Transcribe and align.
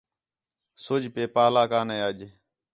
سُج 0.83 1.03
پے 1.13 1.23
پَہلا 1.35 1.63
کانے 1.71 1.97
اَڄ 2.07 2.17